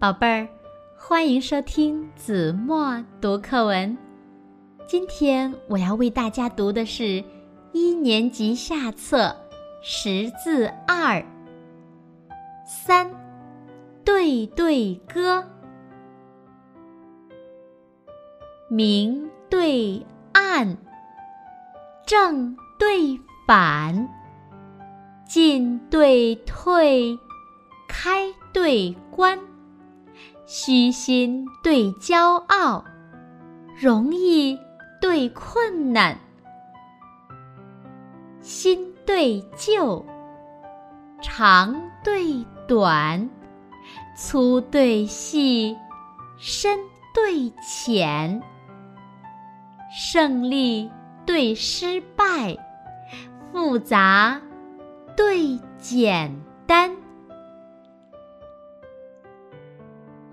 [0.00, 0.48] 宝贝儿，
[0.96, 3.98] 欢迎收听子墨读课文。
[4.86, 7.24] 今天我要为大家读的是
[7.72, 9.34] 一年级下册
[9.82, 11.20] 识字二。
[12.64, 13.10] 三
[14.04, 15.44] 对对歌，
[18.68, 20.76] 明对暗，
[22.06, 23.18] 正对
[23.48, 24.08] 反，
[25.26, 27.18] 进对退，
[27.88, 29.36] 开对关。
[30.50, 32.82] 虚心对骄傲，
[33.78, 34.58] 容易
[34.98, 36.18] 对困难，
[38.40, 40.02] 新对旧，
[41.20, 43.28] 长对短，
[44.16, 45.76] 粗对细，
[46.38, 46.78] 深
[47.12, 48.40] 对浅，
[49.92, 50.90] 胜利
[51.26, 52.56] 对失败，
[53.52, 54.40] 复杂
[55.14, 56.34] 对简
[56.66, 56.90] 单。